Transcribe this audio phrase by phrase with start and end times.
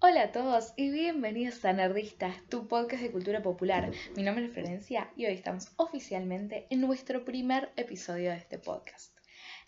[0.00, 3.90] Hola a todos y bienvenidos a Nerdistas, tu podcast de cultura popular.
[4.14, 9.12] Mi nombre es Florencia y hoy estamos oficialmente en nuestro primer episodio de este podcast.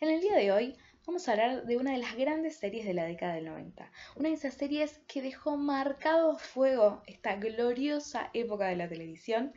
[0.00, 2.94] En el día de hoy vamos a hablar de una de las grandes series de
[2.94, 8.68] la década del 90, una de esas series que dejó marcado fuego esta gloriosa época
[8.68, 9.52] de la televisión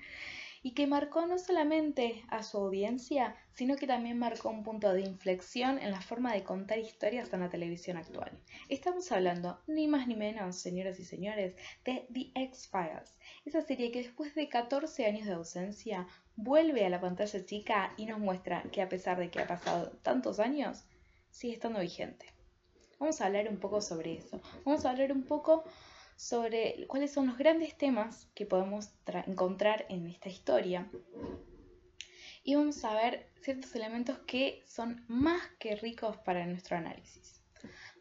[0.63, 5.01] y que marcó no solamente a su audiencia, sino que también marcó un punto de
[5.01, 8.31] inflexión en la forma de contar historias en la televisión actual.
[8.69, 14.03] Estamos hablando, ni más ni menos, señoras y señores, de The X-Files, esa serie que
[14.03, 16.07] después de 14 años de ausencia
[16.37, 19.91] vuelve a la pantalla chica y nos muestra que a pesar de que ha pasado
[20.01, 20.85] tantos años,
[21.29, 22.25] sigue estando vigente.
[22.99, 24.39] Vamos a hablar un poco sobre eso.
[24.63, 25.65] Vamos a hablar un poco
[26.15, 28.89] sobre cuáles son los grandes temas que podemos
[29.27, 30.87] encontrar en esta historia.
[32.43, 37.41] Y vamos a ver ciertos elementos que son más que ricos para nuestro análisis.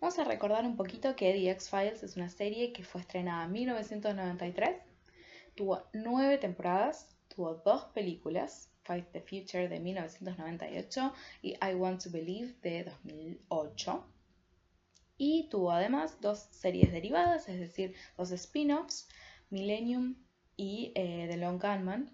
[0.01, 3.52] Vamos a recordar un poquito que The X-Files es una serie que fue estrenada en
[3.52, 4.77] 1993,
[5.55, 12.10] tuvo nueve temporadas, tuvo dos películas, Fight the Future de 1998 y I Want to
[12.10, 14.12] Believe de 2008
[15.23, 19.09] y tuvo además dos series derivadas, es decir, dos spin-offs,
[19.51, 20.16] Millennium
[20.56, 22.10] y eh, The Long Gunman.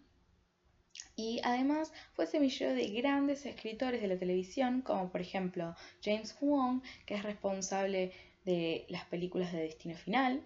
[1.16, 6.82] Y además fue semillero de grandes escritores de la televisión, como por ejemplo James Wong,
[7.06, 8.12] que es responsable
[8.44, 10.42] de las películas de Destino Final,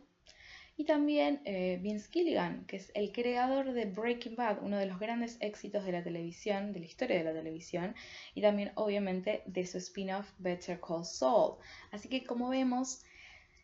[0.76, 4.98] y también eh, Vince Gilligan, que es el creador de Breaking Bad, uno de los
[4.98, 7.94] grandes éxitos de la televisión, de la historia de la televisión,
[8.34, 11.58] y también obviamente de su spin-off Better Call Saul.
[11.90, 13.04] Así que como vemos,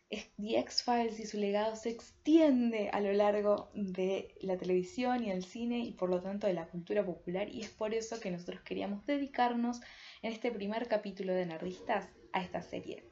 [0.09, 5.43] The X-Files y su legado se extiende a lo largo de la televisión y el
[5.43, 8.61] cine y por lo tanto de la cultura popular y es por eso que nosotros
[8.61, 9.81] queríamos dedicarnos
[10.23, 13.08] en este primer capítulo de Nerdistas a esta serie.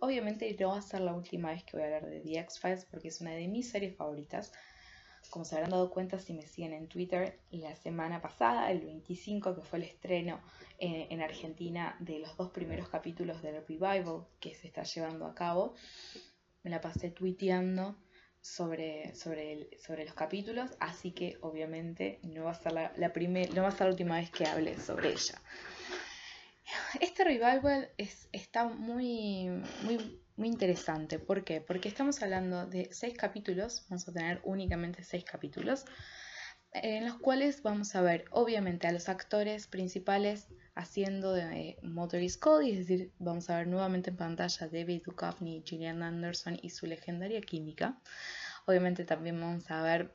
[0.00, 2.86] Obviamente no va a ser la última vez que voy a hablar de The X-Files
[2.86, 4.52] porque es una de mis series favoritas.
[5.30, 9.56] Como se habrán dado cuenta si me siguen en Twitter, la semana pasada, el 25,
[9.56, 10.40] que fue el estreno
[10.78, 15.34] eh, en Argentina de los dos primeros capítulos del Revival que se está llevando a
[15.34, 15.74] cabo,
[16.62, 17.96] me la pasé tuiteando
[18.40, 23.12] sobre, sobre, sobre los capítulos, así que obviamente no va a ser la, la
[23.54, 25.40] no va a ser la última vez que hable sobre ella.
[27.00, 29.48] Este revival es, está muy,
[29.82, 31.18] muy, muy interesante.
[31.18, 31.60] ¿Por qué?
[31.60, 35.84] Porque estamos hablando de seis capítulos, vamos a tener únicamente seis capítulos,
[36.72, 42.72] en los cuales vamos a ver, obviamente, a los actores principales haciendo de Motorist Cody,
[42.72, 47.40] es decir, vamos a ver nuevamente en pantalla David Duchovny, Gillian Anderson y su legendaria
[47.40, 47.98] química.
[48.66, 50.12] Obviamente también vamos a ver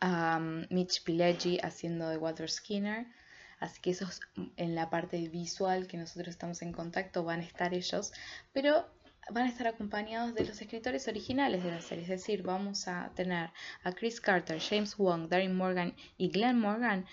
[0.00, 3.06] a um, Mitch Pileggi haciendo de Walter Skinner,
[3.60, 4.08] Así que eso
[4.56, 8.12] en la parte visual que nosotros estamos en contacto van a estar ellos,
[8.52, 8.86] pero
[9.30, 12.04] van a estar acompañados de los escritores originales de la serie.
[12.04, 13.50] Es decir, vamos a tener
[13.82, 17.06] a Chris Carter, James Wong, Darren Morgan y Glenn Morgan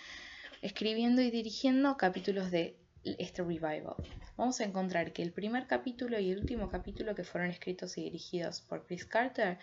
[0.61, 3.95] escribiendo y dirigiendo capítulos de este revival.
[4.37, 8.03] Vamos a encontrar que el primer capítulo y el último capítulo que fueron escritos y
[8.03, 9.57] dirigidos por Chris Carter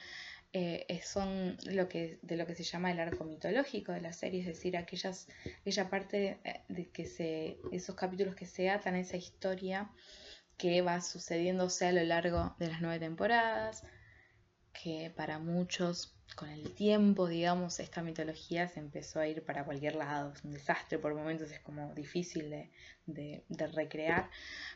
[0.53, 4.41] eh, son lo que, de lo que se llama el arco mitológico de la serie,
[4.41, 5.29] es decir, aquellas,
[5.61, 9.91] aquella parte eh, de que se, esos capítulos que se atan a esa historia
[10.57, 13.85] que va sucediéndose a lo largo de las nueve temporadas,
[14.73, 19.97] que para muchos con el tiempo, digamos, esta mitología se empezó a ir para cualquier
[19.97, 22.71] lado, es un desastre, por momentos es como difícil de,
[23.07, 24.31] de, de recrear,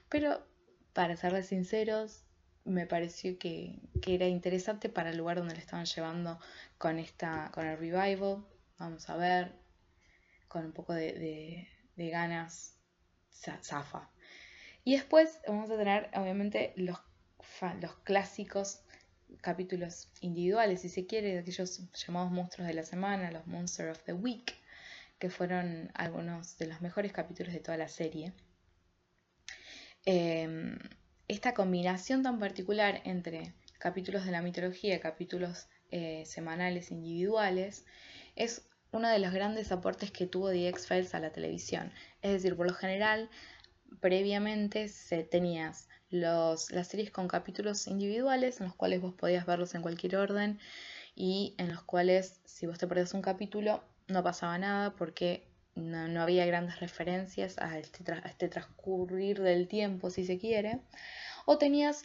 [0.08, 0.46] pero
[0.92, 2.24] para serles sinceros,
[2.64, 6.38] me pareció que, era interesante para el lugar donde le estaban llevando
[6.78, 8.44] con, esta, con el revival.
[8.78, 9.52] Vamos a ver,
[10.48, 12.76] con un poco de, ganas,
[13.30, 14.10] zafa.
[14.84, 16.98] Y después vamos a tener, obviamente, los,
[17.80, 18.82] los clásicos
[19.40, 24.04] capítulos individuales, si se quiere, de aquellos llamados monstruos de la semana, los Monsters of
[24.04, 24.54] the Week,
[25.18, 28.32] que fueron algunos de los mejores capítulos de toda la serie.
[30.04, 30.76] Em,
[31.32, 37.84] esta combinación tan particular entre capítulos de la mitología y capítulos eh, semanales individuales
[38.36, 41.92] es uno de los grandes aportes que tuvo The X-Files a la televisión.
[42.20, 43.30] Es decir, por lo general,
[44.00, 49.74] previamente se tenías los, las series con capítulos individuales en los cuales vos podías verlos
[49.74, 50.58] en cualquier orden
[51.14, 56.22] y en los cuales si vos te perdés un capítulo no pasaba nada porque no,
[56.22, 60.80] había grandes referencias a este, este transcurrir del tiempo, si se quiere
[61.44, 62.04] o tenías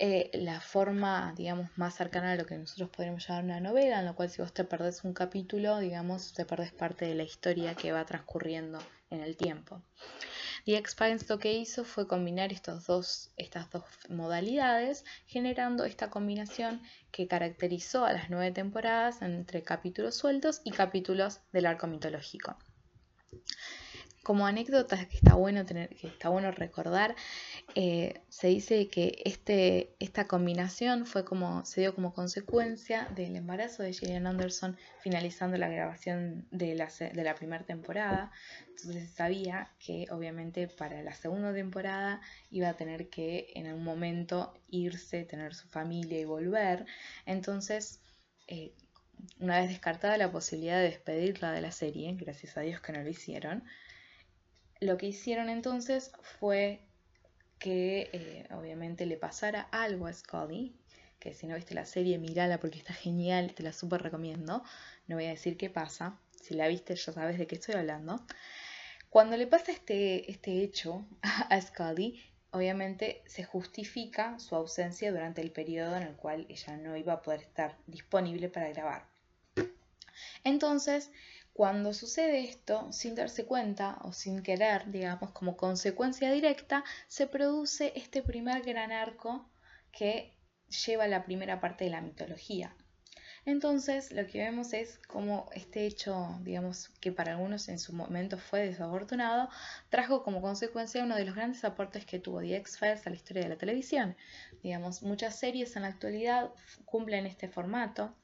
[0.00, 4.04] eh, la forma, digamos, más cercana a lo que nosotros podríamos llamar una novela, en
[4.04, 7.74] la cual si vos te perdés un capítulo, digamos, te perdés parte de la historia
[7.74, 8.78] que va transcurriendo
[9.10, 9.82] en el tiempo.
[10.66, 16.82] The X-Files lo que hizo fue combinar estos dos, estas dos modalidades, generando esta combinación
[17.10, 22.56] que caracterizó a las nueve temporadas entre capítulos sueltos y capítulos del arco mitológico.
[24.22, 27.16] Como anécdota que está bueno tener, que está bueno recordar,
[27.74, 33.82] eh, se dice que este, esta combinación fue como, se dio como consecuencia del embarazo
[33.82, 38.30] de Gillian Anderson finalizando la grabación de la, de la primera temporada.
[38.68, 42.20] Entonces se sabía que obviamente para la segunda temporada
[42.50, 46.84] iba a tener que en algún momento irse, tener su familia y volver.
[47.24, 48.02] Entonces,
[48.46, 48.74] eh,
[49.40, 53.02] una vez descartada la posibilidad de despedirla de la serie, gracias a Dios que no
[53.02, 53.64] lo hicieron,
[54.80, 56.80] lo que hicieron entonces fue
[57.58, 60.76] que eh, obviamente le pasara algo a Scully,
[61.18, 64.62] que si no viste la serie, mirala porque está genial, te la súper recomiendo.
[65.08, 68.24] No voy a decir qué pasa, si la viste ya sabes de qué estoy hablando.
[69.10, 75.52] Cuando le pasa este, este hecho a Scully, obviamente se justifica su ausencia durante el
[75.52, 79.06] periodo en el cual ella no iba a poder estar disponible para grabar.
[80.44, 81.10] Entonces,
[81.52, 87.92] cuando sucede esto, sin darse cuenta o sin querer, digamos, como consecuencia directa, se produce
[87.96, 89.50] este primer gran arco
[89.90, 90.36] que
[90.86, 92.76] lleva la primera parte de la mitología.
[93.44, 98.38] Entonces, lo que vemos es como este hecho, digamos, que para algunos en su momento
[98.38, 99.48] fue desafortunado,
[99.88, 103.42] trajo como consecuencia uno de los grandes aportes que tuvo The X-Files a la historia
[103.42, 104.16] de la televisión.
[104.62, 106.50] Digamos, muchas series en la actualidad
[106.84, 108.14] cumplen este formato.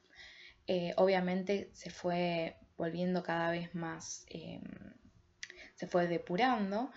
[0.67, 4.61] Eh, obviamente se fue volviendo cada vez más, em,
[5.75, 6.91] se fue depurando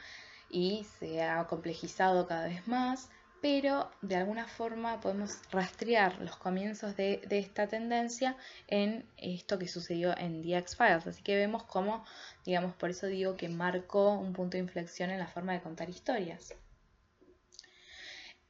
[0.51, 3.11] y se ha complejizado cada vez más,
[3.41, 8.37] pero de alguna forma podemos rastrear los comienzos de, esta tendencia
[8.67, 11.07] en esto que sucedió en The X-Files.
[11.07, 12.05] Así que vemos cómo,
[12.45, 15.89] digamos, por eso digo que marcó un punto de inflexión en la forma de contar
[15.89, 16.55] historias.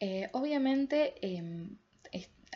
[0.01, 1.77] Eh, obviamente em,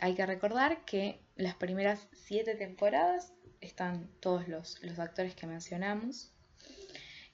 [0.01, 6.31] hay que recordar que las primeras siete temporadas están todos los, actores que mencionamos.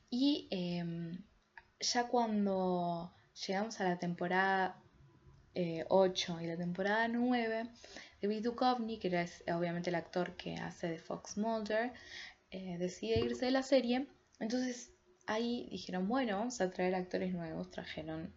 [0.10, 1.24] Y em,
[1.80, 3.14] ya cuando
[3.48, 4.82] llegamos a la temporada
[5.56, 7.70] 8 eh, y la temporada 9,
[8.22, 9.26] David Duchovny, que era
[9.58, 11.94] obviamente el actor que hace de Fox Mulder,
[12.52, 14.08] eh, decide irse de la serie.
[14.40, 14.92] Entonces
[15.28, 17.72] ahí dijeron, bueno, vamos a traer actores nuevos.
[17.72, 18.34] Trajeron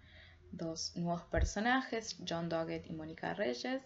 [0.51, 3.83] dos nuevos personajes, John Doggett y Mónica Reyes,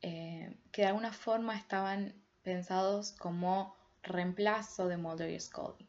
[0.00, 5.88] eh, que de alguna forma estaban pensados como reemplazo de Mulder y Scully.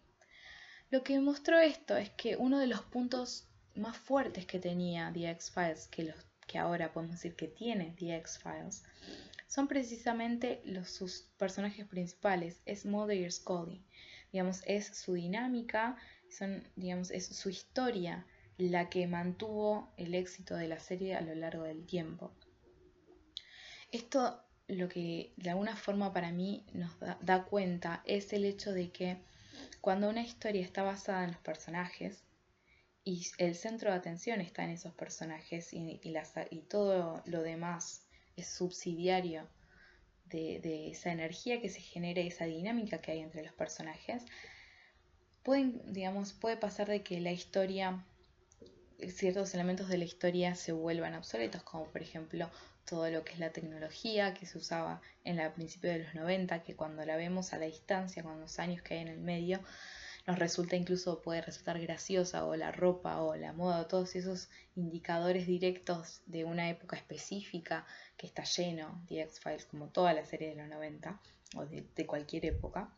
[0.89, 5.31] Lo que mostró esto es que uno de los puntos más fuertes que tenía The
[5.31, 6.15] X-Files, que, los,
[6.53, 8.83] que ahora podemos decir que tiene The X-Files,
[9.47, 13.83] son precisamente los, sus personajes principales, es Mulder y Scully.
[14.31, 15.97] Digamos, es su dinámica,
[16.29, 18.27] son, digamos, es su historia
[18.59, 22.31] la que mantuvo el éxito de la serie a lo largo del tiempo.
[23.91, 28.91] Esto lo que de alguna forma para mí nos da, cuenta es el hecho de
[28.91, 29.17] que
[29.81, 32.23] cuando una historia está basada en los personajes
[33.05, 38.05] y el centro de atención está en esos personajes y, y, todo lo demás
[38.37, 39.47] es subsidiario
[40.25, 44.23] de, esa energía que se genera, esa dinámica que hay entre los personajes,
[45.43, 48.03] pueden, digamos, puede pasar de que la historia,
[49.09, 52.49] ciertos elementos de la historia se vuelvan obsoletos, como por ejemplo
[52.85, 56.63] todo lo que es la tecnología que se usaba en el principio de los 90,
[56.63, 59.59] que cuando la vemos a la distancia, con los años que hay en el medio,
[60.25, 64.49] nos resulta incluso, puede resultar graciosa, o la ropa, o la moda, o todos esos
[64.75, 70.49] indicadores directos de una época específica que está lleno de X-Files, como toda la serie
[70.49, 71.19] de los 90,
[71.57, 72.95] o de, cualquier época.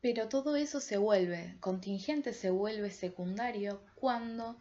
[0.00, 4.56] Pero todo eso se vuelve contingente, se vuelve secundario cuando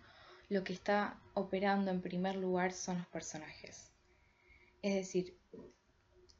[0.49, 3.91] lo que está operando en primer lugar son los personajes.
[4.81, 5.37] Es decir,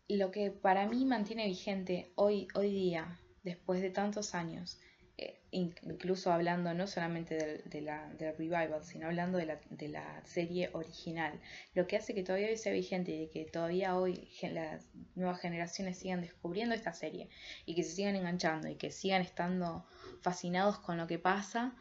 [0.10, 4.80] lo que para mí mantiene vigente hoy, hoy día, después de tantos años,
[5.20, 10.22] eh, incluso hablando no solamente de, la, del revival, sino hablando de la, de la,
[10.26, 11.40] serie original,
[11.74, 15.98] lo que hace que todavía hoy sea vigente y que todavía hoy las nuevas generaciones
[15.98, 17.30] sigan descubriendo esta serie
[17.66, 19.88] y que se sigan enganchando y que sigan estando
[20.22, 21.76] fascinados con lo que pasa,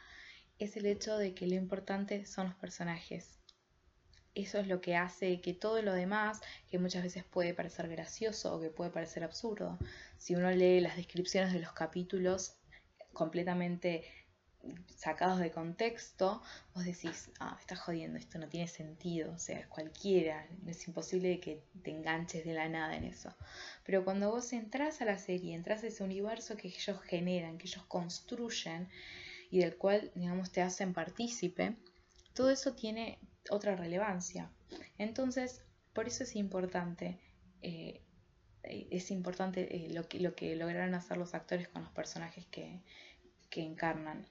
[0.58, 3.38] es el hecho de que lo importante son los personajes.
[4.36, 8.54] Eso es lo que hace que todo lo demás, que muchas veces puede parecer gracioso
[8.54, 9.78] o que puede parecer absurdo,
[10.18, 12.54] si uno lee las descripciones de los capítulos
[13.14, 14.04] completamente
[14.94, 16.42] sacados de contexto,
[16.74, 21.40] vos decís, ah, me estás jodiendo, esto no tiene sentido, o sea, cualquiera, es imposible
[21.40, 23.34] que te enganches de la nada en eso.
[23.86, 27.68] Pero cuando vos entras a la serie, entras a ese universo que ellos generan, que
[27.68, 28.90] ellos construyen,
[29.50, 31.74] y del cual, digamos, te hacen partícipe,
[32.34, 33.18] todo eso tiene
[33.50, 34.50] otra relevancia.
[34.98, 37.18] Entonces, por eso es importante,
[37.62, 38.02] eh,
[38.62, 42.82] es importante eh, lo, que, lo que lograron hacer los actores con los personajes que,
[43.50, 44.26] que encarnan.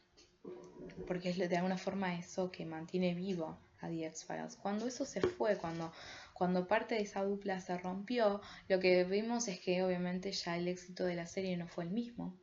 [1.08, 4.58] Porque es de alguna forma eso que mantiene vivo a The X-Files.
[4.58, 5.92] Cuando eso se fue, cuando,
[6.34, 10.68] cuando parte de esa dupla se rompió, lo que vimos es que obviamente ya el
[10.68, 12.38] éxito de la serie no fue el mismo.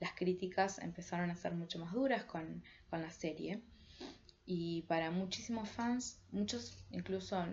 [0.00, 3.60] Las críticas empezaron a ser mucho más duras con, con la serie.
[4.50, 7.44] Y para muchísimos fans, muchos incluso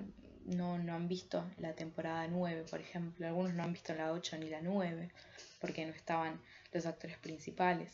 [0.46, 3.28] no, no han visto la temporada 9, por ejemplo.
[3.28, 5.12] Algunos no han visto la 8 ni la 9
[5.60, 6.40] porque no estaban
[6.72, 7.92] los actores principales.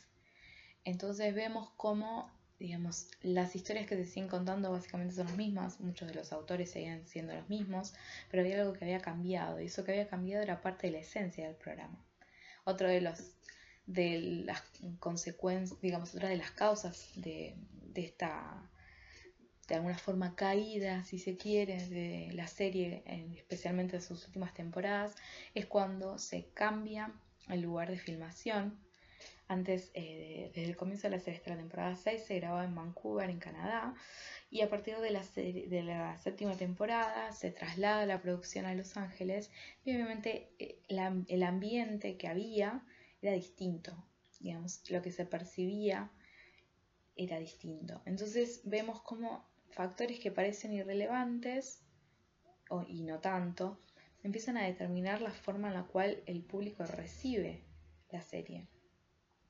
[0.84, 6.08] Entonces vemos cómo, digamos, las historias que se siguen contando básicamente son las mismas, muchos
[6.08, 7.96] de los autores seguían siendo los mismos,
[8.30, 11.00] pero había algo que había cambiado y eso que había cambiado era parte de la
[11.00, 12.06] esencia del programa.
[12.66, 13.20] Otro de los
[13.88, 14.62] de las
[15.00, 18.70] consecuencias, digamos, otra de las causas de, de esta
[19.72, 23.04] de alguna forma caída, si se quiere, de la serie,
[23.38, 25.16] especialmente de sus últimas temporadas,
[25.56, 27.14] es cuando se cambia
[27.48, 28.78] el lugar de filmación.
[29.48, 32.76] Antes, eh, desde el comienzo de la serie, hasta la temporada 6, se grababa en
[32.76, 33.96] Vancouver, en Canadá,
[34.50, 38.98] y a partir de la, de la séptima temporada se traslada la producción a Los
[38.98, 39.52] Ángeles,
[39.86, 42.84] y obviamente eh, el ambiente que había
[43.22, 43.96] era distinto,
[44.42, 46.12] digamos, lo que se percibía
[47.16, 48.02] era distinto.
[48.06, 51.82] Entonces vemos cómo factores que parecen irrelevantes
[52.70, 53.80] o, y no tanto,
[54.24, 57.64] empiezan a determinar la forma en la cual el público recibe
[58.10, 58.68] la serie.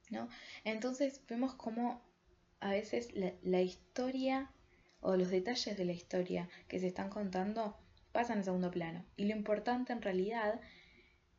[0.10, 0.28] ¿no?
[0.64, 2.02] Entonces vemos cómo
[2.60, 3.10] a veces
[3.42, 4.52] la, historia
[5.00, 7.78] o los detalles de la historia que se están contando
[8.12, 9.04] pasan a segundo plano.
[9.16, 10.62] Y lo importante en realidad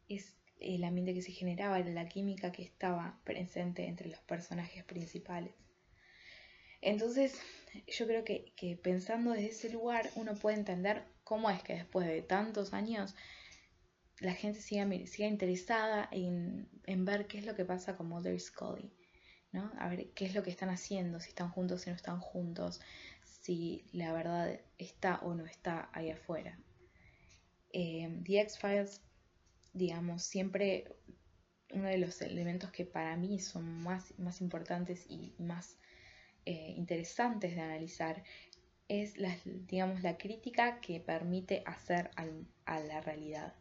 [0.08, 5.54] es el ambiente que se generaba, la química que estaba presente entre los personajes principales.
[6.82, 7.40] Entonces,
[7.86, 12.20] yo creo que, pensando desde ese lugar uno puede entender cómo es que después de
[12.22, 13.14] tantos años
[14.18, 16.68] la gente siga, interesada en,
[17.04, 18.92] ver qué es lo que pasa con Mother Scully,
[19.52, 19.72] ¿no?
[19.78, 22.80] A ver qué es lo que están haciendo, si están juntos, si no están juntos,
[23.24, 26.58] si la verdad está o no está ahí afuera.
[27.72, 29.00] Eh, The X-Files,
[29.72, 30.96] digamos, siempre
[31.72, 35.78] uno de los elementos que para mí son más, más importantes y más
[36.44, 38.22] eh, interesantes de analizar
[38.88, 42.10] es la, digamos, la crítica que permite hacer
[42.66, 43.54] a la realidad.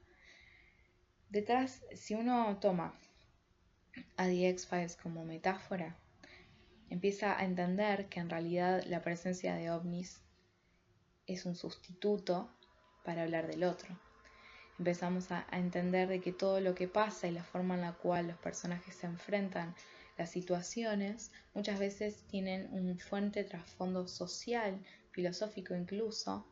[1.29, 2.93] Detrás, si uno toma
[4.17, 5.95] a The X-Files como metáfora,
[6.89, 10.21] empieza a entender que en realidad la presencia de ovnis
[11.27, 12.49] es un sustituto
[13.05, 13.97] para hablar del otro.
[14.77, 17.93] Empezamos a, a entender de que todo lo que pasa y la forma en la
[17.93, 19.75] cual los personajes se enfrentan
[20.17, 24.79] las situaciones muchas veces tienen un fuerte trasfondo social,
[25.11, 26.47] filosófico incluso,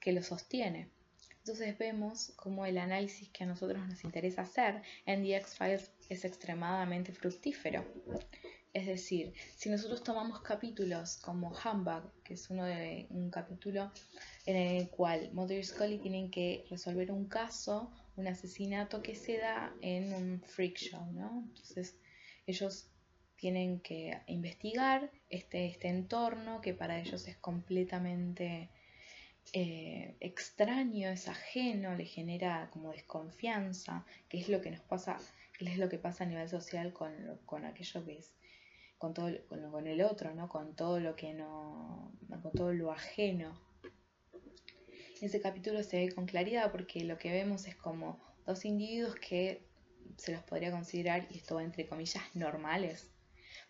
[0.00, 0.90] que lo sostiene.
[1.38, 6.24] Entonces vemos como el análisis que a nosotros nos interesa hacer en The X-Files es
[6.24, 7.84] extremadamente fructífero.
[8.72, 13.92] Es decir, si nosotros tomamos capítulos como Humbug, que es uno de un capítulo
[14.46, 19.38] en el cual Mother y Scully tienen que resolver un caso, un asesinato que se
[19.38, 21.44] da en un freak show, ¿no?
[21.48, 21.96] Entonces
[22.46, 22.88] ellos
[23.42, 28.70] tienen que investigar este, este entorno que para ellos es completamente
[29.52, 35.18] eh, extraño, es ajeno, le genera como desconfianza, que es lo que nos pasa,
[35.58, 37.12] que es lo que pasa a nivel social con,
[37.44, 38.32] con aquello que es,
[38.96, 40.48] con todo, con, el otro, ¿no?
[40.48, 42.12] Con todo lo que no,
[42.44, 43.60] con todo lo ajeno.
[45.20, 49.66] Ese capítulo se ve con claridad porque lo que vemos es como dos individuos que
[50.16, 53.11] se los podría considerar, y esto va entre comillas, normales,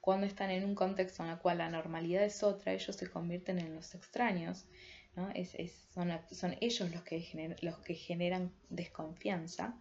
[0.03, 3.61] cuando están en un contexto en el cual la normalidad es otra, ellos se convierten
[3.61, 4.67] en los extraños.
[5.15, 5.31] ¿no?
[5.31, 5.53] Es,
[5.95, 9.79] son, son, ellos los que, los que generan desconfianza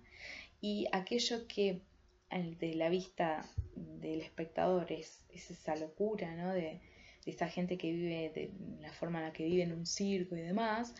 [0.61, 1.81] y aquello que
[2.29, 6.53] de la vista del espectador es, esa locura ¿no?
[6.53, 6.81] de,
[7.25, 10.35] de esa gente que vive de la forma en la que vive en un circo
[10.35, 10.93] y demás,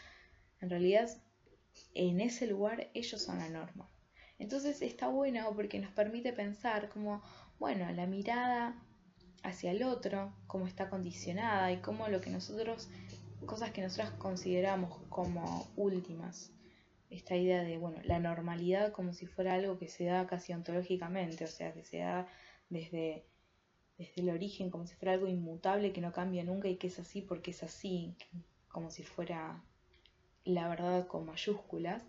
[0.61, 1.07] en realidad
[1.93, 3.87] en ese lugar ellos son la norma.
[4.39, 7.21] Entonces está bueno porque nos permite pensar como,
[7.59, 8.83] bueno, la mirada
[9.43, 12.89] hacia el otro, cómo está condicionada y cómo lo que nosotros,
[13.45, 16.51] cosas que nosotros consideramos como últimas.
[17.09, 21.43] Esta idea de, bueno, la normalidad como si fuera algo que se da casi ontológicamente,
[21.43, 22.27] o sea, que se da
[22.69, 23.25] desde,
[23.97, 26.99] desde el origen, como si fuera algo inmutable que no cambia nunca y que es
[26.99, 28.15] así porque es así,
[28.69, 29.61] como si fuera
[30.45, 32.03] la verdad con mayúsculas,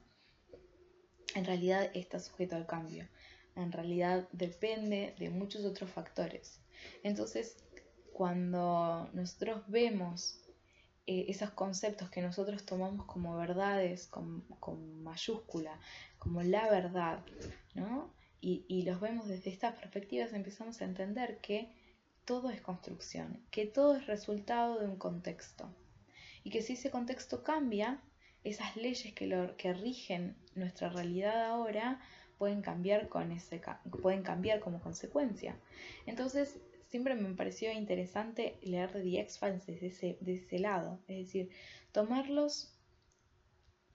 [1.34, 3.08] en realidad está sujeto al cambio.
[3.56, 6.61] En realidad depende de muchos otros factores.
[7.02, 7.56] Entonces,
[8.12, 10.40] cuando nosotros vemos
[11.06, 14.44] eh, esos conceptos que nosotros tomamos como verdades, con,
[15.02, 15.78] mayúscula,
[16.18, 17.24] como la verdad,
[17.74, 18.12] ¿no?
[18.40, 21.72] Y, y los vemos desde estas perspectivas, empezamos a entender que
[22.24, 25.68] todo es construcción, que todo es resultado de un contexto.
[26.44, 28.00] Y que si ese contexto cambia,
[28.44, 32.00] esas leyes que, lo, que rigen nuestra realidad ahora
[32.38, 33.60] pueden cambiar, con ese,
[34.02, 35.56] pueden cambiar como consecuencia.
[36.06, 36.58] Entonces,
[36.92, 41.48] siempre me pareció interesante leer The X-Files desde ese, ese lado, es decir,
[41.90, 42.78] tomarlos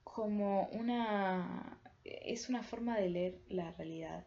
[0.04, 1.80] como una...
[2.04, 4.26] es una forma de leer la realidad,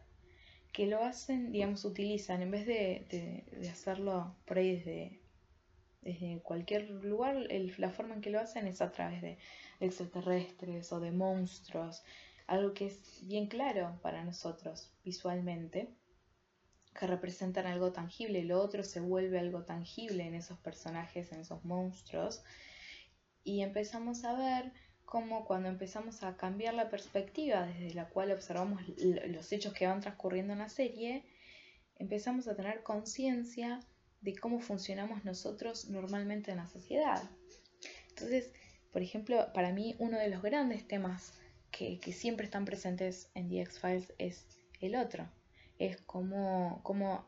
[0.71, 5.19] que lo hacen, digamos, utilizan, en vez de, de, hacerlo por ahí desde,
[5.99, 7.35] desde cualquier lugar,
[7.77, 9.37] la forma en que lo hacen es a través de
[9.81, 12.03] extraterrestres o de monstruos,
[12.47, 15.89] algo que es bien claro para nosotros visualmente,
[16.97, 21.41] que representan algo tangible, y lo otro se vuelve algo tangible en esos personajes, en
[21.41, 22.43] esos monstruos,
[23.43, 24.71] y empezamos a ver
[25.05, 29.99] cómo cuando empezamos a cambiar la perspectiva desde la cual observamos los hechos que van
[29.99, 31.25] transcurriendo en la serie,
[31.97, 33.79] empezamos a tener conciencia
[34.21, 37.21] de cómo funcionamos nosotros normalmente en la sociedad.
[38.09, 38.53] Entonces,
[38.93, 41.33] por ejemplo, para mí uno de los grandes temas
[41.71, 44.45] que, siempre están presentes en The X-Files es
[44.79, 45.27] el otro.
[45.81, 47.25] Es cómo, cómo,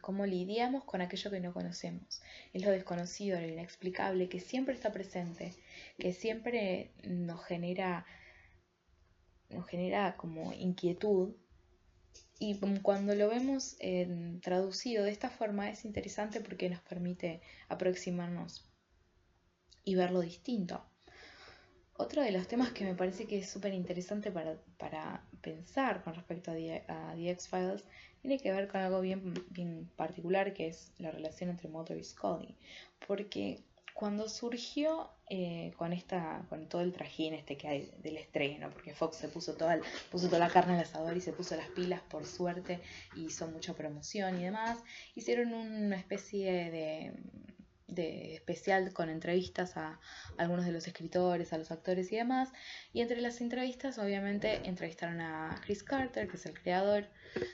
[0.00, 2.20] cómo lidiamos con aquello que no conocemos.
[2.52, 5.54] Es lo desconocido, lo inexplicable, que siempre está presente,
[5.96, 8.04] que siempre nos genera,
[9.48, 11.36] nos genera como inquietud.
[12.40, 13.76] Y cuando lo vemos
[14.42, 18.68] traducido de esta forma es interesante porque nos permite aproximarnos
[19.84, 20.84] y verlo distinto.
[22.02, 26.50] Otro de los temas que me parece que es súper interesante para, pensar con respecto
[26.50, 27.84] a The, X-Files
[28.20, 32.02] tiene que ver con algo bien, bien particular que es la relación entre Mulder y
[32.02, 32.56] Scully.
[33.06, 33.60] Porque
[33.94, 38.94] cuando surgió eh, con esta con todo el trajín este que hay del estreno porque
[38.94, 39.78] Fox se puso toda
[40.10, 42.80] puso toda la carne al asador y se puso las pilas por suerte
[43.14, 44.78] y hizo mucha promoción y demás
[45.14, 47.12] hicieron una especie de
[47.94, 50.00] de especial con entrevistas a
[50.38, 52.50] algunos de los escritores, a los actores y demás.
[52.92, 57.06] Y entre las entrevistas, obviamente, entrevistaron a Chris Carter, que es el creador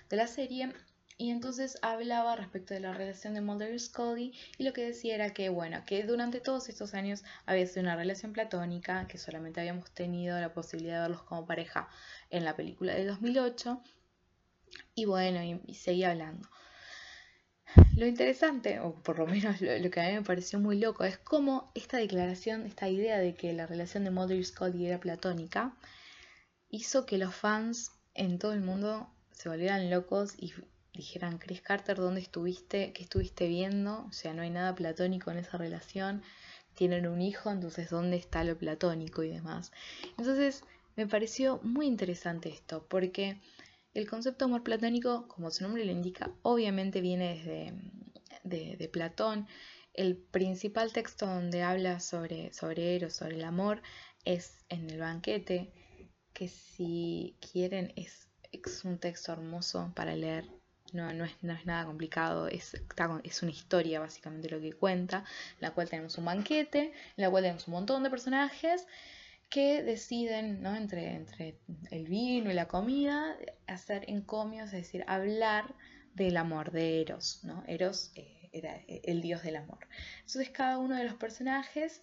[0.09, 0.73] de la serie,
[1.21, 5.17] y entonces hablaba respecto de la relación de Mulder y Scully y lo que decía
[5.17, 9.59] era que, bueno, que durante todos estos años había sido una relación platónica, que solamente
[9.59, 11.89] habíamos tenido la posibilidad de verlos como pareja
[12.31, 13.83] en la película de 2008.
[14.95, 16.49] Y bueno, y seguía hablando.
[17.97, 21.19] Lo interesante, o por lo menos lo, que a mí me pareció muy loco, es
[21.19, 25.77] cómo esta declaración, esta idea de que la relación de Mulder y Scully era platónica,
[26.71, 30.53] hizo que los fans en todo el mundo se volvieran locos y
[30.95, 32.93] dijeran, Chris Carter, ¿dónde estuviste?
[32.93, 34.05] ¿Qué estuviste viendo?
[34.09, 36.23] O sea, no hay nada platónico en esa relación.
[36.75, 39.73] Tienen un hijo, entonces ¿dónde está lo platónico y demás?
[40.17, 40.65] Entonces,
[40.97, 43.41] me pareció muy interesante esto, porque
[43.99, 47.35] el concepto de amor platónico, como su nombre lo indica, obviamente viene
[48.45, 49.49] desde de, Platón.
[49.93, 53.83] El principal texto donde habla sobre, sobre Eros, sobre el amor,
[54.25, 55.73] es en el banquete,
[56.33, 58.29] que si quieren es,
[58.85, 60.49] un texto hermoso para leer.
[60.93, 62.81] No, no, es, no es nada complicado, es,
[63.25, 65.19] es una historia básicamente lo que cuenta,
[65.55, 68.87] en la cual tenemos un banquete, en la cual tenemos un montón de personajes
[69.49, 70.77] que deciden, ¿no?
[70.77, 71.59] entre, entre
[71.91, 75.75] el vino y la comida, hacer encomios, es decir, hablar
[76.15, 77.41] del amor de Eros.
[77.45, 77.65] ¿no?
[77.67, 79.89] Eros eh, era eh, el dios del amor.
[80.19, 82.03] Entonces cada uno de los personajes,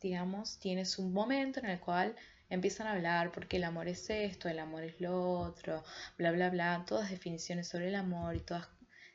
[0.00, 2.16] digamos, tiene su momento en el cual
[2.48, 5.84] empiezan a hablar porque el amor es esto, el amor es lo otro,
[6.18, 8.68] bla, bla, bla, todas definiciones sobre el amor y todas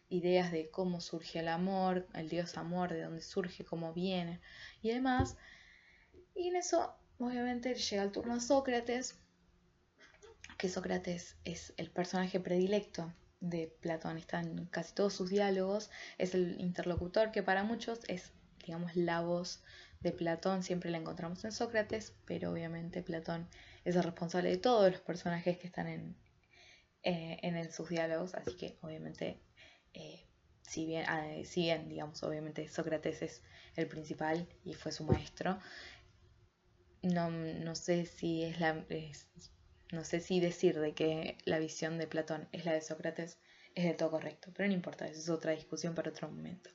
[0.07, 4.39] ideas de cómo surge el amor, el dios amor, de dónde surge, cómo viene
[4.81, 5.35] y demás.
[6.33, 9.15] Y en eso Obviamente llega el turno a Sócrates,
[10.57, 16.33] que Sócrates es el personaje predilecto de Platón, está en casi todos sus diálogos, es
[16.33, 18.33] el interlocutor que para muchos es,
[18.65, 19.63] digamos, la voz
[20.01, 23.47] de Platón, siempre la encontramos en Sócrates, pero obviamente Platón
[23.85, 26.15] es el responsable de todos los personajes que están en,
[27.03, 29.41] eh, en, sus diálogos, así que obviamente,
[29.93, 30.25] eh,
[30.61, 33.41] si, bien, ah, si bien, digamos, obviamente Sócrates es
[33.75, 35.59] el principal y fue su maestro,
[37.05, 38.85] no, no sé si es la
[39.91, 43.37] no sé si decir de que la visión de Platón es la de Sócrates
[43.75, 46.69] es de todo correcto, pero no importa, eso es otra discusión para otro momento.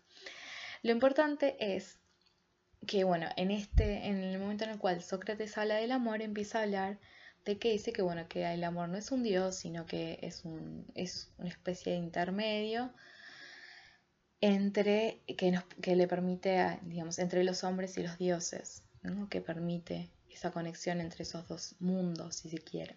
[0.83, 1.99] Lo importante es
[2.87, 6.59] que, bueno, en este, en el momento en el cual Sócrates habla del amor, empieza
[6.59, 6.99] a hablar
[7.45, 10.45] de que dice que, bueno, que el amor no es un dios, sino que es,
[10.45, 12.93] un, es una especie de intermedio
[14.43, 18.85] entre que, nos, que le permite, digamos, entre los hombres y los dioses,
[19.31, 22.97] que permite esa conexión entre esos dos mundos, si se quiere.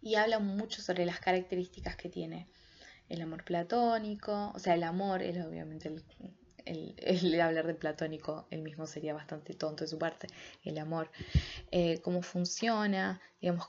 [0.00, 2.48] Y habla mucho sobre las características que tiene
[3.08, 5.90] el amor platónico, o sea, el amor, es obviamente
[6.64, 10.28] el, hablar de platónico, el mismo sería bastante tonto de su parte,
[10.64, 11.10] el amor,
[11.70, 13.68] eh, cómo funciona, digamos,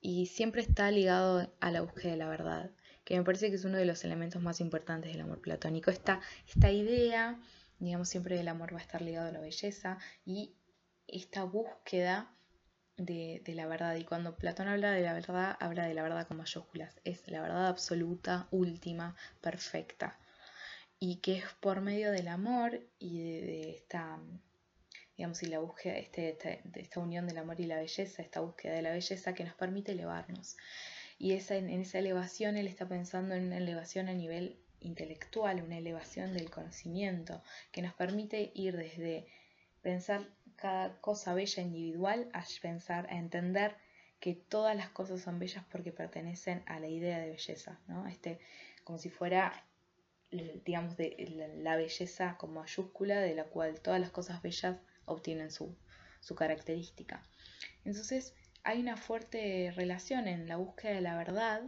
[0.00, 2.70] y siempre está ligado a la búsqueda de la verdad,
[3.04, 5.90] que me parece que es uno de los elementos más importantes del amor platónico.
[5.90, 7.38] Esta, esta idea,
[7.78, 10.54] digamos, siempre el amor va a estar ligado a la belleza y
[11.12, 12.32] esta búsqueda
[12.96, 13.96] de, la verdad.
[13.96, 17.00] Y cuando Platón habla de la verdad, habla de la verdad con mayúsculas.
[17.04, 20.18] Es la verdad absoluta, última, perfecta.
[20.98, 24.18] Y que es por medio del amor y de, esta,
[25.16, 26.36] digamos, y la búsqueda, este,
[26.74, 29.92] esta unión del amor y la belleza, esta búsqueda de la belleza que nos permite
[29.92, 30.56] elevarnos.
[31.18, 35.78] Y esa, en esa elevación él está pensando en una elevación a nivel intelectual, una
[35.78, 37.42] elevación del conocimiento,
[37.72, 39.26] que nos permite ir desde
[39.82, 40.28] pensar
[40.60, 43.76] cada cosa bella individual a pensar, a entender
[44.20, 48.06] que todas las cosas son bellas porque pertenecen a la idea de belleza, ¿no?
[48.06, 48.38] Este,
[48.84, 49.64] como si fuera,
[50.30, 55.74] digamos, de la belleza con mayúscula de la cual todas las cosas bellas obtienen su,
[56.20, 57.22] su característica.
[57.84, 61.62] Entonces, hay una fuerte relación en la búsqueda de la verdad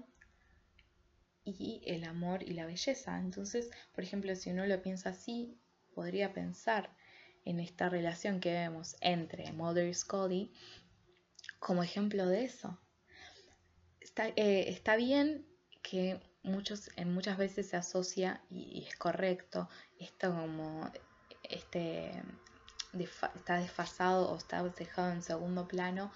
[1.44, 3.18] y el amor y la belleza.
[3.18, 5.58] Entonces, por ejemplo, si uno lo piensa así,
[5.94, 6.90] podría pensar
[7.44, 10.52] en esta relación que vemos entre Mother y Scully
[11.58, 12.78] como ejemplo de eso.
[14.00, 15.46] Está, eh, está bien
[15.82, 20.90] que muchos, en muchas veces se asocia, y, es correcto, esto como
[21.44, 22.22] este,
[23.34, 26.12] está desfasado o está dejado en segundo plano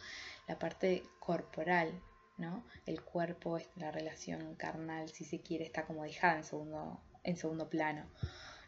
[0.49, 2.01] la parte corporal,
[2.37, 2.65] ¿no?
[2.85, 7.69] El cuerpo, la relación carnal, si se quiere, está como dejada en segundo, en segundo
[7.69, 8.09] plano.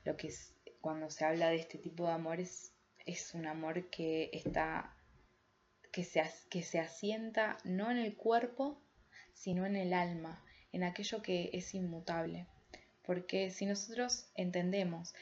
[0.05, 2.73] Lo que es cuando se habla de este tipo de amores
[3.05, 4.95] es un amor que está
[5.93, 8.81] que se, que se asienta no en el cuerpo,
[9.33, 12.47] sino en el alma, en aquello que es inmutable.
[13.03, 15.15] Porque si nosotros entendemos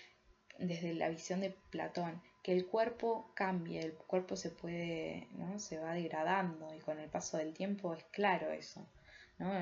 [0.59, 5.59] desde la visión de Platón que el cuerpo cambia, el cuerpo se puede, ¿no?
[5.59, 8.87] se va degradando y con el paso del tiempo es claro eso,
[9.39, 9.53] ¿no?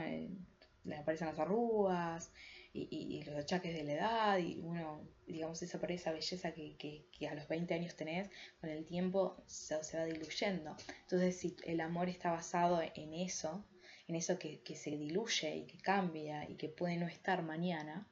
[0.84, 2.30] Le aparecen las arrugas,
[2.74, 7.28] y, los achaques de la edad y uno, digamos, esa, por esa belleza que, que,
[7.28, 8.28] a los 20 años tenés,
[8.60, 10.76] con el tiempo se, va diluyendo.
[11.02, 13.64] Entonces, si el amor está basado en eso,
[14.08, 18.08] en eso que, que se diluye y que cambia y que puede no estar mañana,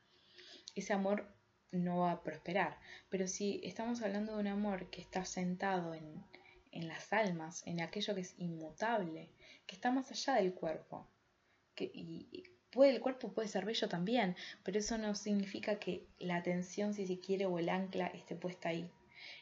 [0.77, 1.27] ese amor
[1.73, 2.79] no va a prosperar.
[3.09, 6.25] Pero si estamos hablando de un amor que está sentado en,
[6.71, 9.29] en las almas, en aquello que es inmutable,
[9.67, 11.09] que está más allá del cuerpo,
[11.75, 12.45] que, y,
[12.81, 17.21] el cuerpo puede ser bello también, pero eso no significa que la atención, si se
[17.21, 18.91] quiere, o el ancla esté puesta ahí,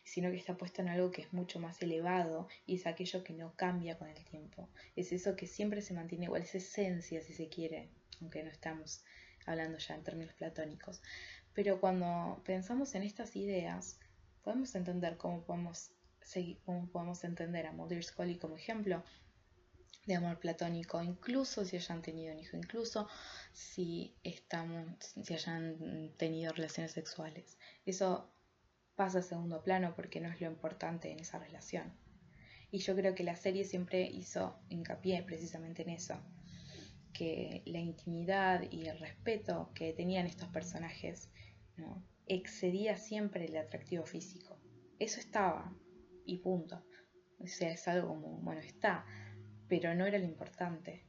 [0.04, 3.32] sino que está puesta en algo que es mucho más elevado y es aquello que
[3.32, 4.68] no cambia con el tiempo.
[4.96, 7.88] Es eso que siempre se mantiene igual, es esencia, si se quiere,
[8.20, 9.04] aunque no estamos
[9.46, 11.00] hablando ya en términos platónicos.
[11.54, 13.98] Pero cuando pensamos en estas ideas,
[14.42, 15.90] podemos entender cómo podemos
[16.22, 19.02] seguir, cómo podemos entender a Mulder Scully como ejemplo
[20.06, 23.08] de amor platónico, incluso si hayan tenido un hijo, incluso
[23.52, 24.86] si, estamos,
[25.22, 27.58] si hayan tenido relaciones sexuales.
[27.84, 28.32] Eso
[28.94, 31.92] pasa a segundo plano porque no es lo importante en esa relación.
[32.70, 36.16] Y yo creo que la serie siempre hizo hincapié precisamente en eso,
[37.12, 41.30] que la intimidad y el respeto que tenían estos personajes
[41.76, 42.02] ¿no?
[42.26, 44.58] excedía siempre el atractivo físico.
[44.98, 45.74] Eso estaba
[46.24, 46.84] y punto.
[47.38, 49.04] O sea, es algo como, bueno, está,
[49.70, 51.04] pero no era lo importante.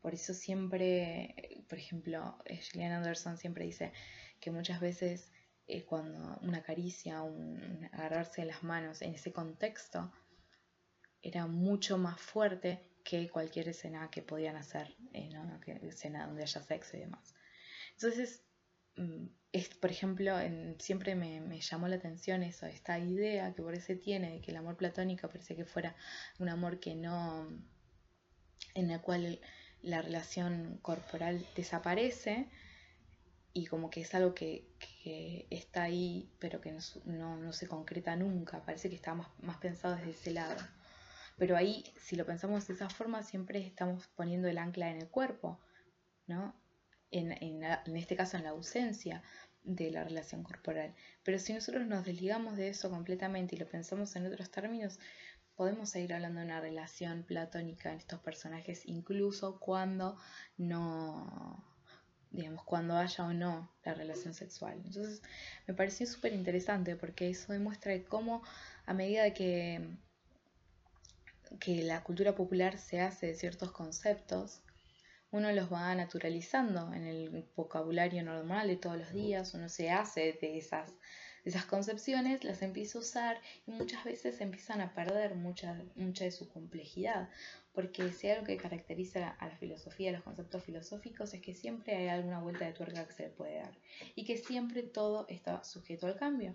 [0.00, 3.92] Por eso siempre, por ejemplo, Gillian Anderson siempre dice
[4.40, 5.32] que muchas veces
[5.66, 10.10] eh, cuando una caricia, un, agarrarse las manos en ese contexto,
[11.20, 15.60] era mucho más fuerte que cualquier escena que podían hacer, eh, ¿no?
[15.82, 17.34] escena donde haya sexo y demás.
[17.94, 18.44] Entonces,
[18.96, 20.36] mm, es, por ejemplo,
[20.78, 24.52] siempre me, me, llamó la atención eso, esta idea que por ese tiene de que
[24.52, 25.96] el amor platónico parece que fuera
[26.38, 27.48] un amor que no
[28.78, 29.40] en la cual
[29.82, 32.48] la relación corporal desaparece
[33.52, 34.66] y como que es algo que,
[35.50, 40.10] está ahí pero que no, se concreta nunca, parece que está más, más pensado desde
[40.10, 40.60] ese lado.
[41.38, 45.08] Pero ahí, si lo pensamos de esa forma, siempre estamos poniendo el ancla en el
[45.08, 45.58] cuerpo,
[46.26, 46.54] ¿no?
[47.10, 47.64] En, en,
[47.96, 49.22] este caso en la ausencia
[49.62, 50.94] de la relación corporal.
[51.22, 54.98] Pero si nosotros nos desligamos de eso completamente y lo pensamos en otros términos,
[55.58, 60.16] podemos seguir hablando de una relación platónica en estos personajes, incluso cuando
[60.56, 61.64] no,
[62.30, 64.80] digamos, cuando haya o no la relación sexual.
[64.84, 65.20] Entonces,
[65.66, 68.44] me pareció súper interesante porque eso demuestra cómo
[68.86, 69.96] a medida que,
[71.58, 74.62] que la cultura popular se hace de ciertos conceptos,
[75.32, 80.38] uno los va naturalizando en el vocabulario normal de todos los días, uno se hace
[80.40, 80.94] de esas,
[81.48, 86.30] esas concepciones, las empieza a usar y muchas veces empiezan a perder mucha, mucha de
[86.30, 87.28] su complejidad,
[87.72, 91.96] porque si algo que caracteriza a la filosofía, a los conceptos filosóficos, es que siempre
[91.96, 93.76] hay alguna vuelta de tuerca que se le puede dar
[94.14, 96.54] y que siempre todo está sujeto al cambio.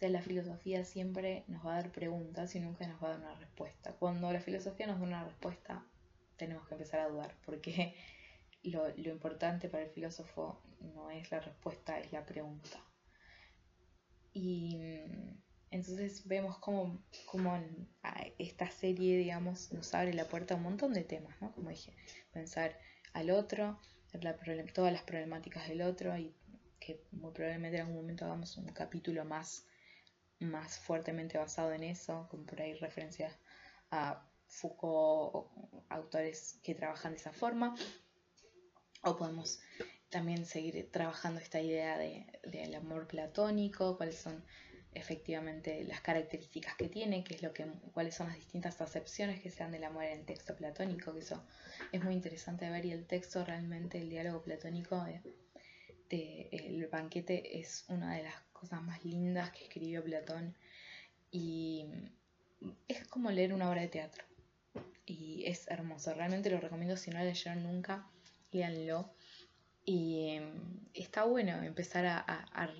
[0.00, 3.34] La filosofía siempre nos va a dar preguntas y nunca nos va a dar una
[3.34, 3.92] respuesta.
[3.98, 5.84] Cuando la filosofía nos da una respuesta,
[6.36, 7.94] tenemos que empezar a dudar, porque
[8.62, 10.62] lo, importante para el filósofo
[10.94, 12.80] no es la respuesta, es la pregunta.
[14.38, 17.60] Y mm, entonces vemos cómo, cómo
[18.38, 21.52] esta serie, digamos, nos abre la puerta a un montón de temas, ¿no?
[21.52, 21.92] Como dije,
[22.32, 22.78] pensar
[23.14, 23.80] al otro,
[24.72, 26.34] todas las problemáticas del otro y
[26.78, 29.66] que muy probablemente en algún momento hagamos un capítulo más,
[30.38, 33.36] más fuertemente basado en eso, como por ahí referencias
[33.90, 35.50] a Foucault,
[35.88, 37.74] autores que trabajan de esa forma,
[39.02, 39.60] o podemos
[40.10, 44.42] también seguir trabajando esta idea del amor platónico, cuáles son
[44.94, 49.50] efectivamente las características que tiene, qué es lo que, cuáles son las distintas acepciones que
[49.50, 51.42] se dan del amor en el texto platónico, que eso
[51.92, 57.84] es muy interesante ver y el texto realmente, el diálogo platónico de, el banquete es
[57.88, 60.56] una de las cosas más lindas que escribió Platón
[61.30, 61.86] y
[62.88, 64.24] es como leer una obra de teatro
[65.04, 66.14] y es hermoso.
[66.14, 68.06] Realmente lo recomiendo si no lo leyeron nunca,
[68.52, 69.10] léanlo.
[69.88, 70.52] Y em,
[70.92, 72.70] está bueno empezar a,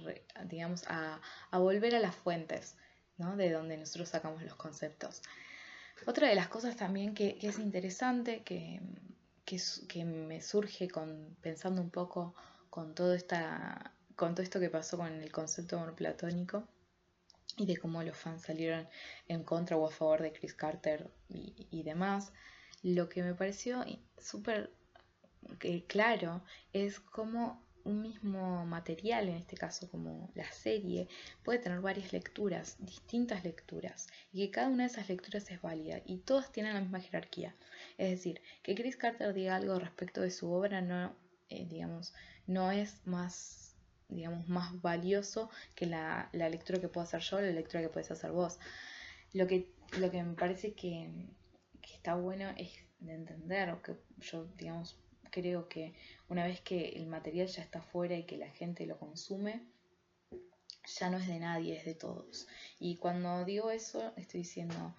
[0.44, 1.18] digamos, a,
[1.52, 2.76] volver a las fuentes,
[3.16, 3.34] ¿no?
[3.34, 5.22] De donde nosotros sacamos los conceptos.
[6.04, 8.82] Otra de las cosas también que, es interesante, que,
[9.46, 10.86] que, me surge
[11.40, 12.34] pensando un poco
[12.68, 16.68] con todo, esta, con todo esto que pasó con el concepto de amor platónico,
[17.56, 18.86] y de cómo los fans salieron
[19.28, 22.34] en contra o a favor de Chris Carter y, demás.
[22.82, 23.82] Lo que me pareció
[24.18, 24.70] súper
[25.86, 31.08] claro es cómo un mismo material, en este caso como la serie,
[31.42, 36.02] puede tener varias lecturas, distintas lecturas, y que cada una de esas lecturas es válida
[36.04, 37.54] y todas tienen la misma jerarquía.
[37.96, 41.16] Es decir, que Chris Carter diga algo respecto de su obra no,
[41.48, 42.12] eh, digamos,
[42.46, 43.68] no es más
[44.08, 48.32] digamos, más valioso que la, lectura que puedo hacer yo, la lectura que puedes hacer
[48.32, 48.58] vos.
[49.34, 51.10] Lo que, lo que me parece que,
[51.92, 54.98] está bueno es de entender, o que yo, digamos,
[55.30, 55.94] creo que
[56.28, 59.62] una vez que el material ya está fuera y que la gente lo consume,
[60.98, 62.46] ya no es de nadie, es de todos.
[62.78, 64.94] Y cuando digo eso, estoy diciendo,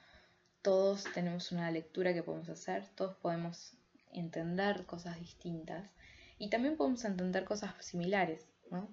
[0.62, 3.74] todos tenemos una lectura que podemos hacer, todos podemos
[4.12, 5.92] entender cosas distintas
[6.38, 8.48] y también podemos entender cosas similares.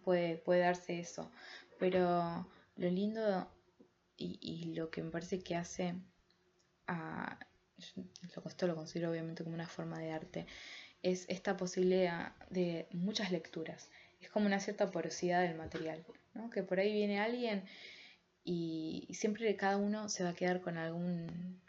[0.05, 1.31] Puede, puede darse eso.
[1.79, 2.46] Pero
[2.77, 3.51] lo lindo
[4.16, 5.94] y, lo que me parece que hace
[6.87, 7.38] a,
[8.46, 10.46] esto lo considero obviamente como una forma de arte,
[11.12, 13.90] es esta posibilidad de muchas lecturas.
[14.20, 16.04] Es como una cierta porosidad del material,
[16.52, 17.64] Que por ahí viene alguien
[18.44, 21.60] y siempre cada uno se va a quedar con algún,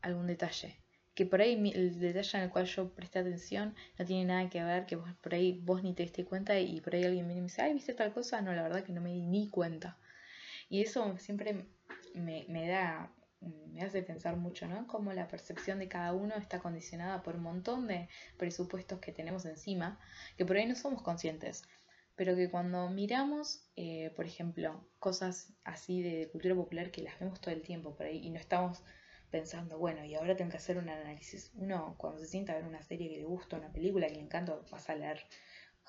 [0.00, 0.78] algún detalle
[1.14, 4.62] que por ahí el detalle en el cual yo presté atención no tiene nada que
[4.64, 7.42] ver, que por ahí vos ni te diste cuenta y por ahí alguien viene y
[7.42, 8.40] me dice, ay, ¿viste tal cosa?
[8.40, 9.96] No, la verdad que no me di ni cuenta.
[10.68, 11.66] Y eso siempre
[12.14, 13.12] me, me da,
[13.72, 14.86] me hace pensar mucho, ¿no?
[14.86, 19.44] Cómo la percepción de cada uno está condicionada por un montón de presupuestos que tenemos
[19.44, 19.98] encima,
[20.36, 21.62] que por ahí no somos conscientes.
[22.16, 27.40] Pero que cuando miramos, eh, por ejemplo, cosas así de cultura popular que las vemos
[27.40, 28.82] todo el tiempo por ahí y no estamos
[29.30, 31.50] pensando, bueno, y ahora tengo que hacer un análisis.
[31.56, 34.20] Uno, cuando se sienta a ver una serie que le gusta, una película que le
[34.20, 35.26] encanta, vas a leer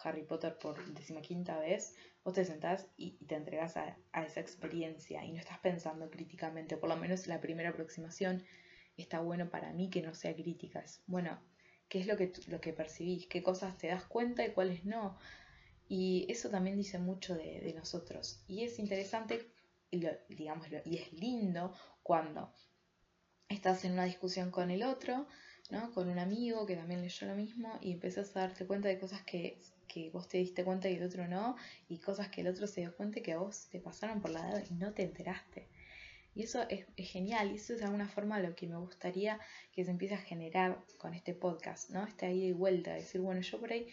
[0.04, 0.78] Harry Potter por
[1.22, 6.10] quinta vez, vos te sentás y, te entregas a, esa experiencia y no estás pensando
[6.10, 8.44] críticamente, por lo menos la primera aproximación
[8.98, 10.84] está bueno para mí que no sea crítica.
[11.08, 11.40] bueno,
[11.90, 13.28] ¿qué es lo que, que percibís?
[13.28, 15.18] ¿Qué cosas te das cuenta y cuáles no?
[15.88, 18.44] Y eso también dice mucho de, nosotros.
[18.48, 19.52] Y es interesante,
[19.92, 22.52] y, digamos, y es lindo cuando
[23.50, 25.28] estás en una discusión con el otro,
[25.70, 25.92] ¿no?
[25.94, 29.22] Con un amigo que también leyó lo mismo y empiezas a darte cuenta de cosas
[29.24, 29.60] que,
[30.12, 31.56] vos te diste cuenta y el otro no,
[31.88, 34.50] y cosas que el otro se dio cuenta que a vos te pasaron por la
[34.50, 35.68] edad y no te enteraste.
[36.34, 39.40] Y eso es, genial, y eso es de alguna forma lo que me gustaría
[39.72, 42.06] que se empiece a generar con este podcast, ¿no?
[42.06, 43.88] Esta ida y vuelta, decir, bueno, yo por ahí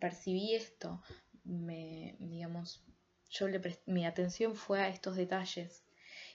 [0.00, 1.02] percibí esto,
[1.44, 2.84] me, digamos,
[3.30, 5.84] yo le mi atención fue a estos detalles,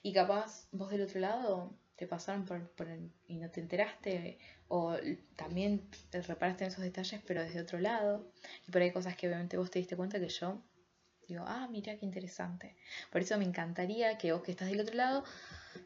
[0.03, 1.75] y capaz vos del otro lado
[2.07, 2.87] pasaron por, por
[3.27, 4.37] y no te enteraste,
[4.67, 4.95] o
[5.35, 8.31] también te reparaste en esos detalles, pero desde otro lado.
[8.67, 10.61] Y por ahí cosas que obviamente vos te diste cuenta que yo
[11.27, 12.75] digo, ah, mira qué interesante.
[13.11, 15.23] Por eso me encantaría que vos que estás del otro lado,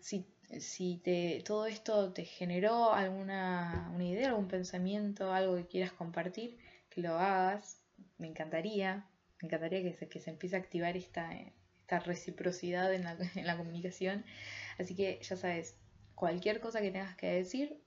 [0.01, 0.25] si,
[0.59, 6.57] si te, todo esto te generó alguna una idea, algún pensamiento, algo que quieras compartir,
[6.89, 7.81] que lo hagas.
[8.17, 9.07] Me encantaría,
[9.41, 11.29] me encantaría que se, que se empiece a activar esta,
[11.81, 14.25] esta reciprocidad en la, en la comunicación.
[14.77, 15.77] Así que ya sabes,
[16.17, 17.79] cualquier cosa que tengas que decir,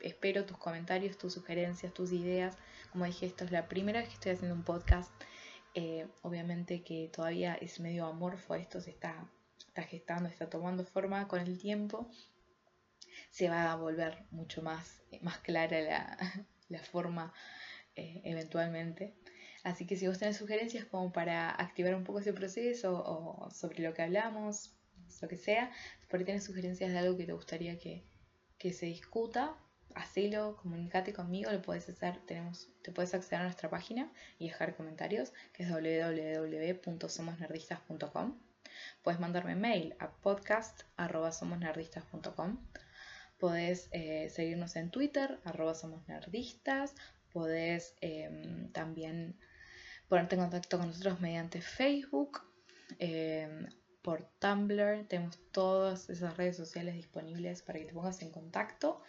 [0.00, 2.58] espero tus comentarios, tus sugerencias, tus ideas.
[2.92, 5.10] Como dije, esto es la primera vez que estoy haciendo un podcast.
[5.74, 9.30] Eh, obviamente que todavía es medio amorfo esto, se está,
[9.66, 12.10] está gestando, está tomando forma con el tiempo.
[13.30, 16.18] Se va a volver mucho más, más clara la,
[16.68, 17.32] la forma
[17.96, 19.14] eh, eventualmente.
[19.64, 23.82] Así que si vos tenés sugerencias como para activar un poco ese proceso o sobre
[23.82, 24.77] lo que hablamos,
[25.20, 25.70] lo que sea,
[26.08, 28.04] por ahí tienes sugerencias de algo que te gustaría que,
[28.72, 29.56] se discuta,
[29.94, 34.76] hacelo, comunícate conmigo, lo puedes hacer, tenemos, te puedes acceder a nuestra página y dejar
[34.76, 38.38] comentarios, que es www.somosnerdistas.com.
[39.02, 42.58] Puedes mandarme mail a podcast.somosnerdistas.com.
[43.38, 46.94] Podés eh, seguirnos en Twitter, arroba somos nerdistas.
[47.32, 49.38] Podés em, también
[50.08, 52.42] ponerte en contacto con nosotros mediante Facebook.
[52.98, 53.68] Em,
[54.02, 55.06] por Tumblr.
[55.08, 59.02] Tenemos todas esas redes sociales disponibles para que te pongas en contacto.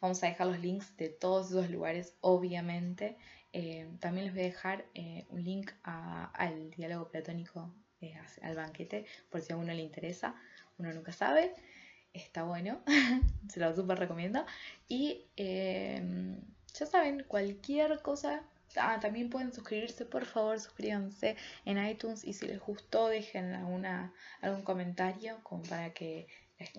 [0.00, 3.16] Vamos a dejar los links de todos esos lugares, obviamente.
[3.52, 9.06] Eh, también les voy a dejar eh, un link al diálogo platónico, eh, al banquete,
[9.30, 10.34] por si a uno le interesa.
[10.78, 11.54] Uno nunca sabe.
[12.12, 12.80] Está bueno,
[13.48, 14.44] se lo súper recomiendo.
[14.88, 18.42] Y ya saben, cualquier cosa
[18.78, 24.12] Ah, también pueden suscribirse, por favor, suscríbanse en iTunes y si les gustó dejen alguna,
[24.40, 26.26] algún comentario para que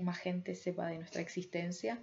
[0.01, 2.01] más gente sepa de nuestra existencia.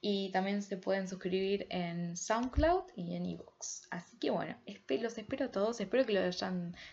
[0.00, 3.88] Y también se pueden suscribir en SoundCloud y en Evox.
[3.90, 4.56] Así que bueno,
[4.88, 6.42] los espero a todos, espero que les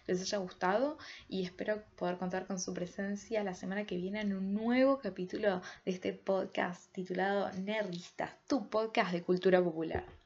[0.10, 0.97] haya gustado
[1.29, 5.62] y espero poder contar con su presencia la semana que viene en un nuevo capítulo
[5.86, 10.25] de este podcast titulado Nerdistas, tu podcast de cultura popular.